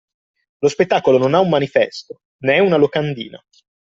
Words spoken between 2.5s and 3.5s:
una locandina